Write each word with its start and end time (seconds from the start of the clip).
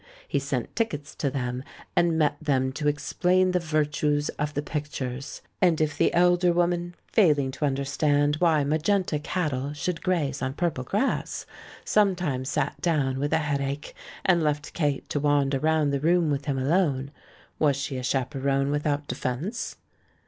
He 0.27 0.39
sent 0.39 0.75
tickets 0.75 1.13
to 1.17 1.29
them, 1.29 1.61
and 1.95 2.17
met 2.17 2.35
them 2.41 2.71
to 2.71 2.87
explain 2.87 3.51
the 3.51 3.59
virtues 3.59 4.29
of 4.29 4.55
the 4.55 4.63
pictures. 4.63 5.43
And 5.61 5.79
if 5.79 5.95
the 5.95 6.11
elder 6.15 6.51
woman, 6.51 6.95
failing 7.13 7.51
to 7.51 7.65
understand 7.65 8.37
why 8.37 8.63
magenta 8.63 9.19
cattle 9.19 9.73
should 9.73 10.01
graze 10.01 10.41
on 10.41 10.55
purple 10.55 10.83
grass, 10.83 11.45
sometimes 11.85 12.49
sat 12.49 12.81
down 12.81 13.19
with 13.19 13.31
a 13.31 13.37
head 13.37 13.61
ache 13.61 13.93
and 14.25 14.41
left 14.41 14.73
Kate 14.73 15.07
to 15.09 15.19
wander 15.19 15.59
round 15.59 15.93
the 15.93 15.99
room 15.99 16.31
with 16.31 16.45
him 16.45 16.57
alone, 16.57 17.11
was 17.59 17.75
she 17.75 17.99
a 17.99 18.03
chaperon 18.03 18.71
without 18.71 19.07
de 19.07 19.13
fence 19.13 19.75